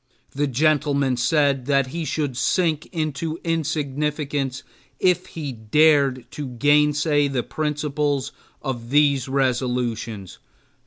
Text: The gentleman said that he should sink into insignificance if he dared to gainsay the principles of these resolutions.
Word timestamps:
The 0.31 0.47
gentleman 0.47 1.15
said 1.15 1.67
that 1.67 1.85
he 1.93 2.05
should 2.05 2.35
sink 2.35 2.87
into 2.91 3.37
insignificance 3.43 4.63
if 4.99 5.27
he 5.27 5.51
dared 5.51 6.25
to 6.31 6.47
gainsay 6.47 7.27
the 7.27 7.43
principles 7.43 8.31
of 8.63 8.89
these 8.89 9.29
resolutions. 9.29 10.39